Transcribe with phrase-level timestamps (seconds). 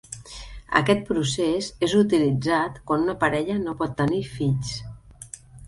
[0.79, 4.77] Aquest procés és utilitzat quan una parella no pot tenir fills.